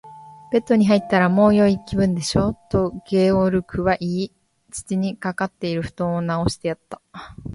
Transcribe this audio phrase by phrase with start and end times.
[0.51, 4.31] 「ベッドに入ったら、もうよい気分でしょう？」と、ゲオルクは言い、
[4.71, 7.03] 父にかかっているふとんをなおしてやった。